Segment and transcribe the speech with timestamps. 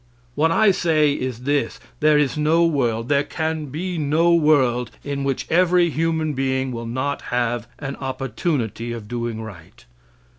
[0.33, 5.23] What I say is this: There is no world there can be no world in
[5.23, 9.85] which every human being will not have an opportunity of doing right.